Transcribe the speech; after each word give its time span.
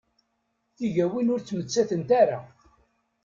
Tigawin 0.75 1.31
ur 1.33 1.41
ttmettatent 1.41 2.09
ara. 2.21 2.39